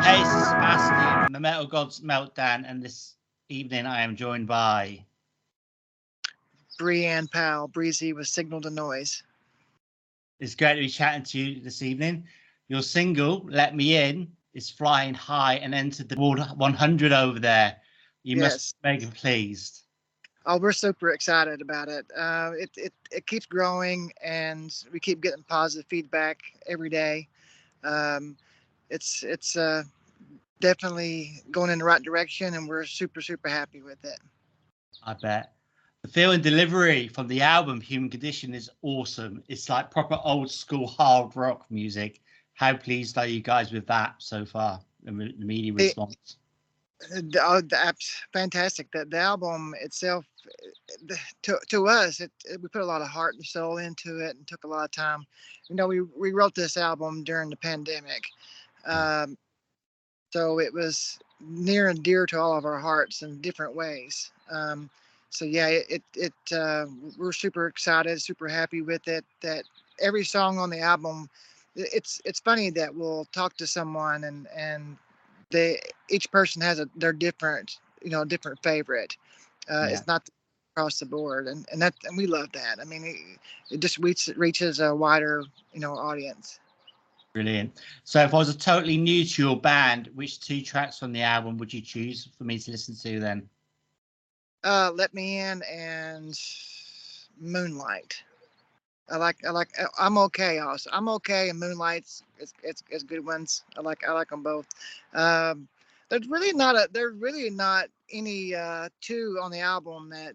[0.00, 3.16] Hey, this is Sebastian from the Metal Gods Meltdown, and this
[3.48, 5.06] evening I am joined by.
[6.78, 9.22] Breanne Powell, Breezy with Sygnal To Noise.
[10.40, 12.26] It's great to be chatting to you this evening.
[12.68, 17.80] Your single, Let Me In, is flying high and entered the World 100 over there.
[18.22, 18.48] You Yes.
[18.48, 19.82] must be mega pleased.
[20.46, 22.06] Oh, we're super excited about it.
[22.16, 27.28] Uh, it, it it keeps growing, and we keep getting positive feedback every day.
[27.84, 28.36] Um,
[28.90, 29.82] it's it's uh,
[30.60, 34.18] definitely going in the right direction, and we're super super happy with it.
[35.02, 35.52] I bet.
[36.02, 39.42] The feel and delivery from the album Human Condition is awesome.
[39.48, 42.20] It's like proper old school hard rock music.
[42.54, 44.80] How pleased are you guys with that so far?
[45.02, 46.36] The, the media response.
[47.10, 48.90] The, oh, the app's fantastic.
[48.92, 50.24] The, the album itself,
[51.04, 54.20] the, to to us, it, it we put a lot of heart and soul into
[54.20, 55.26] it, and took a lot of time.
[55.68, 58.22] You know, we we wrote this album during the pandemic,
[58.86, 59.36] um,
[60.32, 64.30] so it was near and dear to all of our hearts in different ways.
[64.50, 64.90] Um,
[65.30, 66.86] so yeah, it it, uh,
[67.18, 69.24] we're super excited, super happy with it.
[69.42, 69.64] That
[70.00, 71.28] every song on the album,
[71.74, 74.96] it's it's funny that we'll talk to someone and and
[75.50, 79.16] they each person has a their different you know different favorite
[79.70, 80.02] uh, Yeah.
[80.02, 80.28] it's not
[80.76, 83.16] across the board and and that and we love that i mean it,
[83.74, 86.58] it just reach, reaches a wider you know audience
[87.36, 87.82] Brilliant.
[88.04, 91.20] So, if I was a totally new to your band, which two tracks from the
[91.20, 93.50] album would you choose for me to listen to then?
[94.64, 96.38] uh let me in and
[97.38, 98.22] moonlight.
[99.08, 100.90] I like i like uh, i'm okay also.
[100.92, 103.62] I'm okay and moonlight's it's it's, it's good ones.
[103.76, 104.66] I like i like them both.
[105.14, 105.68] Um
[106.08, 110.34] there's really not a there's really not any uh two on the album that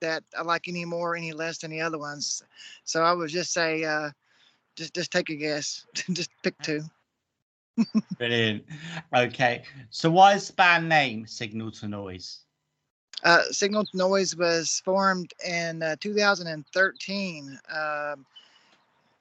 [0.00, 2.42] that i like any more any less than the other ones.
[2.84, 4.10] So i would just say uh
[4.76, 6.82] just just take a guess just pick two
[8.18, 8.64] Brilliant.
[9.14, 9.62] Okay.
[9.90, 12.40] So, why is the band name Sygnal To Noise?
[13.22, 17.60] Uh, Sygnal To Noise was formed in uh, 2013.
[17.68, 18.26] Um,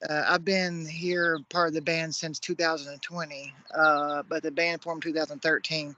[0.09, 5.01] uh, I've been here part of the band since 2020, uh, but the band formed
[5.01, 5.95] 2013.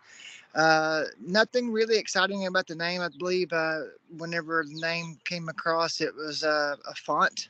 [0.56, 3.02] Uh, nothing really exciting about the name.
[3.02, 3.82] I believe uh,
[4.18, 7.50] whenever the name came across, it was uh, a font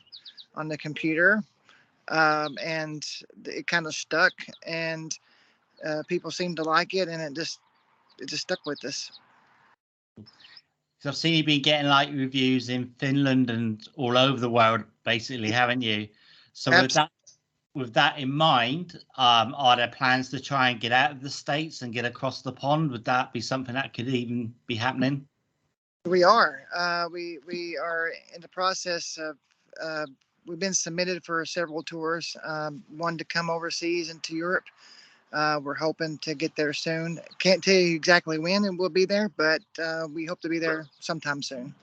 [0.56, 1.42] on the computer,
[2.08, 3.04] um, and
[3.44, 4.32] it kind of stuck,
[4.66, 5.18] and
[5.86, 7.60] uh, people seemed to like it, and it just
[8.18, 9.10] it just stuck with us.
[11.00, 14.82] So I've seen you've been getting like reviews in Finland and all over the world,
[15.04, 16.08] basically, haven't you?
[16.54, 17.10] So with that,
[17.74, 21.30] with that in mind, um, are there plans to try and get out of the
[21.30, 22.90] states and get across the pond?
[22.90, 25.28] Would that be something that could even be happening?
[26.04, 26.64] We are.
[26.74, 29.36] Uh, we we are in the process of.
[29.80, 30.06] Uh,
[30.48, 32.36] we've been submitted for several tours.
[32.42, 34.64] Um, one to come overseas into Europe.
[35.32, 37.20] Uh, we're hoping to get there soon.
[37.38, 40.58] Can't tell you exactly when and we'll be there, but uh, we hope to be
[40.58, 41.74] there sometime soon.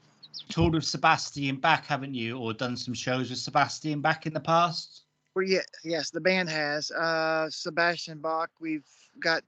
[0.49, 4.39] Toured with Sebastian Bach, haven't you, or done some shows with Sebastian Bach in the
[4.39, 5.03] past?
[5.35, 8.49] Well, yeah, yes, the band has uh, Sebastian Bach.
[8.59, 8.85] We've
[9.19, 9.43] got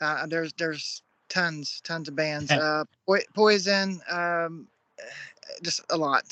[0.00, 2.50] uh, there's there's tons tons of bands.
[2.50, 4.66] Uh, Poi- Poison, um,
[5.62, 6.24] just a lot.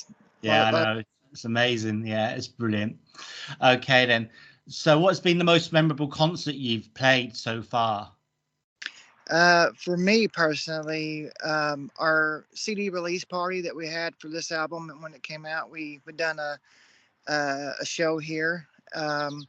[0.42, 1.02] Yeah, I know.
[1.36, 2.06] It's amazing.
[2.06, 2.96] Yeah, it's brilliant.
[3.62, 4.30] Okay, then.
[4.68, 8.10] So, what's been the most memorable concert you've played so far?
[9.28, 14.88] Uh, for me personally, um, our CD release party that we had for this album
[14.88, 16.58] and when it came out, we had done a
[17.30, 19.46] uh, a show here um,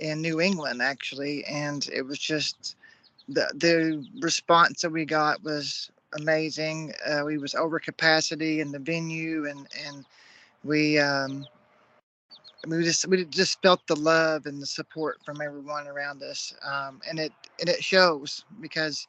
[0.00, 2.74] in New England actually, and it was just
[3.28, 5.88] the the response that we got was
[6.18, 6.92] amazing.
[7.06, 10.04] Uh, we was over capacity in the venue, and and
[10.64, 11.46] we um,
[12.66, 17.00] we just we just felt the love and the support from everyone around us, um,
[17.08, 19.06] and it and it shows because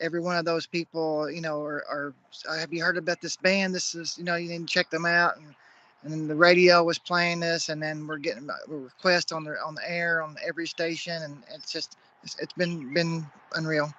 [0.00, 2.14] every one of those people, you know, are, are
[2.48, 3.74] "Uh, have you heard about this band?
[3.74, 5.36] This is, you know, you to check them out.
[5.36, 5.54] And,
[6.02, 9.56] and then the radio was playing this, and then we're getting a request on the
[9.64, 13.24] on the air on every station, and it's just it's, it's been been
[13.54, 13.92] unreal.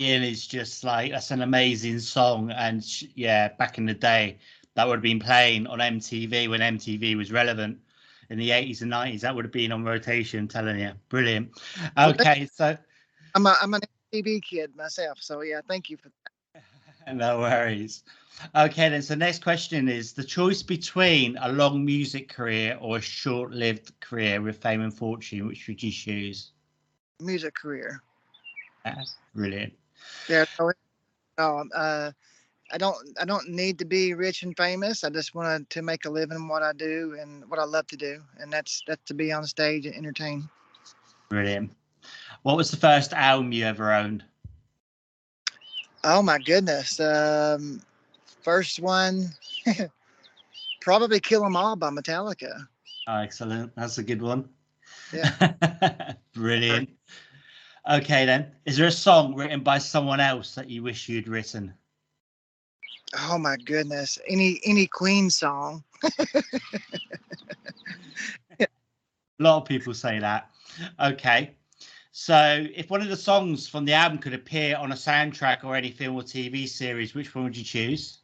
[0.00, 2.84] In is just like that's an amazing song, and
[3.14, 4.38] yeah, back in the day,
[4.74, 7.78] that would have been playing on MTV when MTV was relevant
[8.30, 9.22] in the 80s and 90s.
[9.22, 10.48] That would have been on rotation.
[10.48, 11.60] Telling you, brilliant.
[11.98, 12.76] Okay, so
[13.34, 13.82] I'm a I'm an
[14.12, 16.08] MTV kid myself, so yeah, thank you for
[16.54, 16.62] that.
[17.14, 18.04] no worries.
[18.54, 19.02] Okay, then.
[19.02, 24.40] So next question is the choice between a long music career or a short-lived career
[24.40, 25.46] with fame and fortune.
[25.46, 26.52] Which would you choose?
[27.20, 28.02] music career.
[28.84, 29.02] Yeah,
[29.34, 29.74] brilliant.
[30.28, 30.72] Yeah, no,
[31.38, 32.12] no, uh,
[32.72, 35.04] I don't I don't need to be rich and famous.
[35.04, 37.86] I just wanted to make a living in what I do and what I love
[37.88, 40.48] to do, and that's that's to be on stage and entertain.
[41.28, 41.72] Brilliant.
[42.42, 44.24] What was the first album you ever owned?
[46.04, 46.98] Oh my goodness.
[46.98, 47.82] Um,
[48.42, 49.28] first one,
[50.80, 52.66] probably Kill 'Em All by Metallica.
[53.06, 53.74] Oh, excellent.
[53.76, 54.48] That's a good one.
[55.12, 56.14] Yeah.
[56.34, 56.90] Brilliant.
[57.90, 58.52] Okay, then.
[58.64, 61.74] Is there a song written by someone else that you wish you'd written?
[63.18, 64.18] Oh my goodness.
[64.26, 65.84] Any any Queen song.
[69.40, 70.50] A lot of people say that.
[71.00, 71.54] Okay.
[72.12, 75.74] So, if one of the songs from the album could appear on a soundtrack or
[75.76, 78.18] any film or TV series, which one would you choose?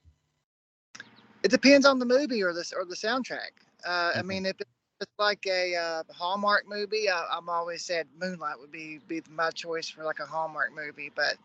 [1.42, 3.50] It depends on the movie or the or the soundtrack.
[3.86, 4.56] Uh, I mean, if
[5.00, 9.50] it's like a uh, Hallmark movie, I, I'm always said Moonlight would be be my
[9.50, 11.10] choice for like a Hallmark movie.
[11.14, 11.36] But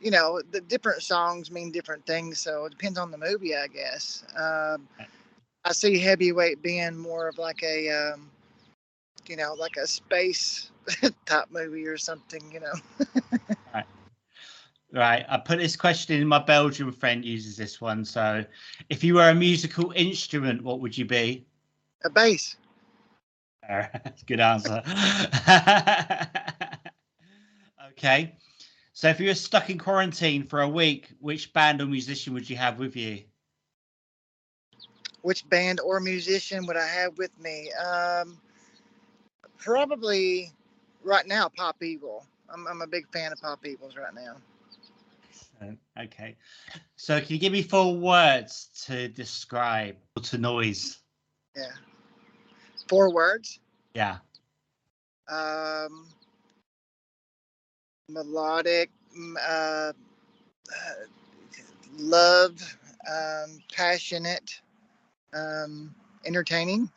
[0.00, 3.66] you know, the different songs mean different things, so it depends on the movie, I
[3.66, 4.24] guess.
[4.36, 4.88] Um,
[5.64, 8.30] I see Heavyweight being more of like a, um,
[9.26, 10.70] you know, like a space
[11.26, 12.50] type movie or something.
[12.52, 12.72] You know,
[14.92, 15.26] Right.
[15.28, 16.26] I put this question in.
[16.26, 18.04] My Belgian friend uses this one.
[18.04, 18.44] So,
[18.88, 21.46] if you were a musical instrument, what would you be?
[22.04, 22.56] a bass.
[23.68, 24.82] That's a good answer.
[27.90, 28.36] okay.
[28.96, 32.48] So, if you were stuck in quarantine for a week, which band or musician would
[32.48, 33.24] you have with you?
[35.26, 37.70] which band or musician would I have with me?
[37.72, 38.40] Um,
[39.58, 40.52] probably
[41.02, 42.24] right now, Pop Evil.
[42.48, 44.36] I'm, I'm a big fan of Pop Evils right now.
[46.00, 46.36] Okay.
[46.94, 51.00] So, can you give me four words to describe to noise?
[51.56, 51.72] Yeah.
[52.88, 53.58] Four words.
[53.94, 54.18] Yeah.
[55.28, 56.06] Um,
[58.08, 59.92] melodic, mm, uh, uh,
[61.98, 62.78] love,
[63.10, 64.60] um, passionate,
[65.34, 65.94] um,
[66.24, 66.90] entertaining.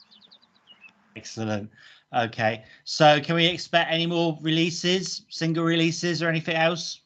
[1.15, 1.69] Excellent.
[2.15, 2.63] Okay.
[2.85, 7.01] So, can we expect any more releases, single releases, or anything else?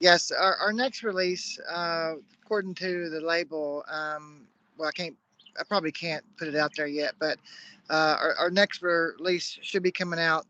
[0.00, 4.46] Yes, our, our next release, uh, according to the label, um,
[4.78, 5.16] well, I can't,
[5.58, 7.38] I probably can't put it out there yet, but
[7.90, 10.46] uh, our, our next release should be coming out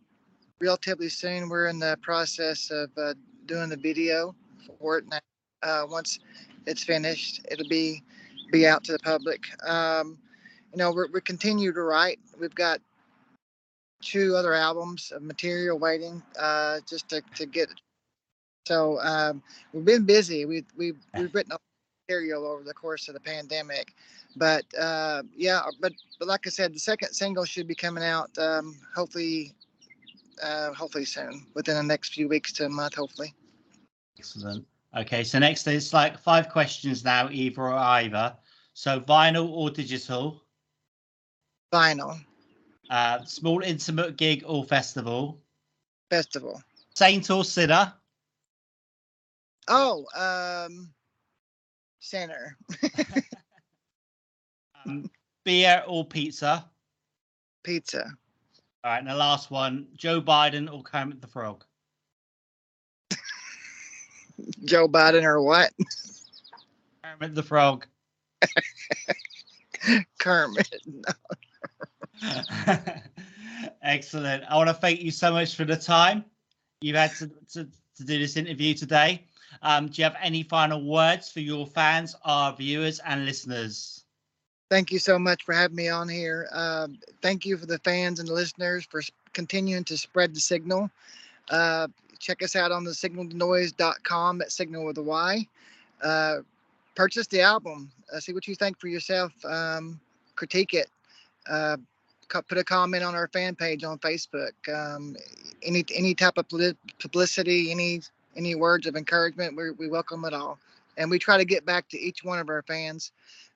[0.60, 1.48] relatively soon.
[1.48, 3.14] We're in the process of uh,
[3.46, 4.34] doing the video
[4.78, 5.18] for it now.
[5.62, 6.18] Uh, once
[6.66, 8.02] it's finished, it'll be
[8.52, 9.40] be out to the public.
[9.66, 10.18] Um,
[10.72, 12.18] you know, we're, we continue to write.
[12.38, 12.80] We've got
[14.02, 17.68] two other albums of material waiting uh, just to, to get
[18.66, 19.42] so um,
[19.72, 20.44] we've been busy.
[20.44, 21.58] We've we've we've written a
[22.06, 23.94] material over the course of the pandemic,
[24.36, 28.30] but uh, yeah, but but like I said, the second single should be coming out
[28.38, 29.54] um, hopefully
[30.42, 33.34] uh, hopefully soon, within the next few weeks to a month, hopefully.
[34.18, 34.66] Excellent.
[34.96, 35.24] Okay.
[35.24, 38.36] So, next is like five questions now, either or either.
[38.74, 40.42] So, vinyl or digital,
[41.72, 42.18] Vinyl
[42.90, 45.40] uh, small intimate gig or festival,
[46.10, 46.62] festival.
[46.94, 47.94] saint or sinner,
[49.68, 50.92] Oh, um,
[52.00, 52.56] center
[54.86, 55.08] um,
[55.44, 56.68] beer or pizza.
[57.62, 58.04] pizza.
[58.82, 58.98] All right.
[58.98, 61.64] And the last one Joe Biden or Kermit the Frog.
[64.64, 65.72] Joe Biden or what?
[67.02, 67.86] Kermit the Frog.
[70.18, 70.74] Kermit.
[73.82, 74.44] Excellent.
[74.48, 76.24] I want to thank you so much for the time
[76.80, 79.26] you've had to, to, to do this interview today.
[79.62, 84.04] Um, do you have any final words for your fans, our viewers, and listeners?
[84.70, 86.48] Thank you so much for having me on here.
[86.52, 90.88] Um, thank you for the fans and the listeners for continuing to spread the signal.
[91.48, 91.88] Uh,
[92.20, 95.44] check us out on the sygnaltonoise.com, that signal with a Y.
[96.00, 96.36] Uh,
[96.94, 97.90] purchase the album.
[98.14, 99.32] Uh, see what you think for yourself.
[99.44, 99.98] Um,
[100.36, 100.88] critique it.
[101.48, 101.76] Uh,
[102.28, 104.52] put a comment on our fan page on Facebook.
[104.72, 105.16] Um,
[105.64, 106.46] any any type of
[107.00, 108.02] publicity, any
[108.36, 110.60] any words of encouragement, we, we welcome it all.
[110.96, 113.10] And we try to get back to each one of our fans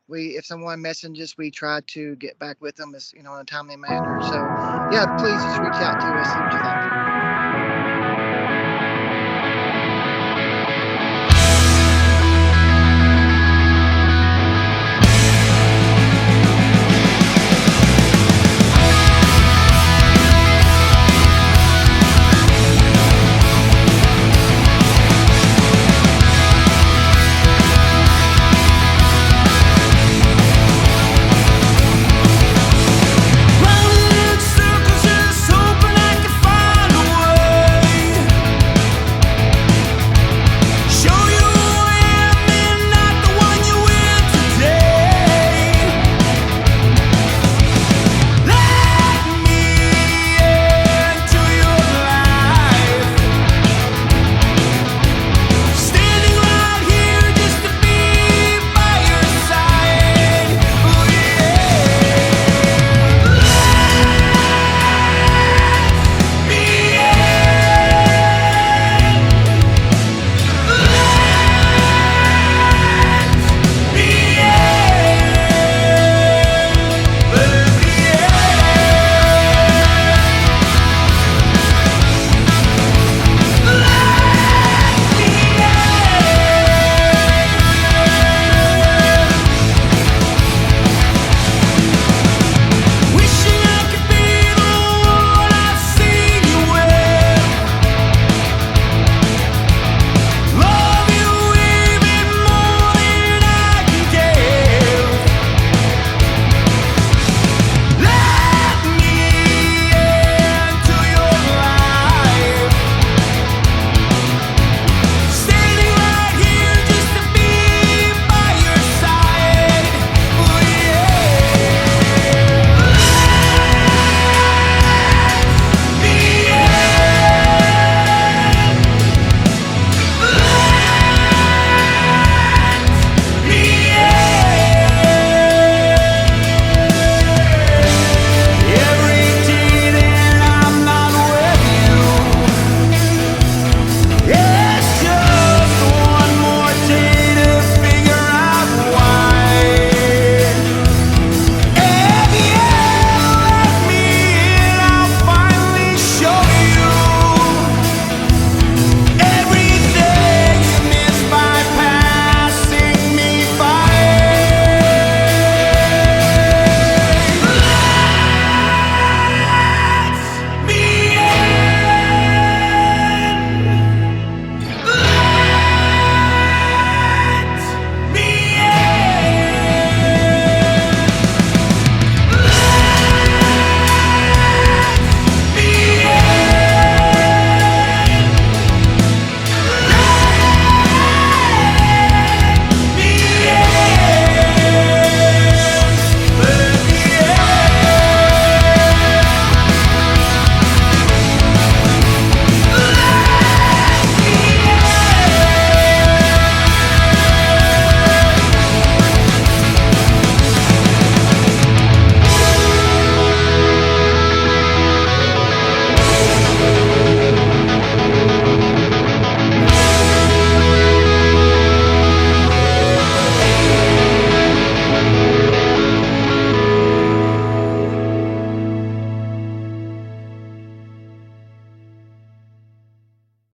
[0.09, 3.43] we if someone messages we try to get back with them as you know in
[3.43, 4.21] a timely manner.
[4.21, 4.53] So
[4.89, 7.14] yeah please just reach out to us you